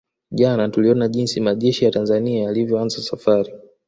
Jana 0.31 0.69
tuliona 0.69 1.07
jinsi 1.09 1.41
majeshi 1.41 1.85
ya 1.85 1.91
Tanzania 1.91 2.43
yalivyoanza 2.43 3.01
safari 3.01 3.53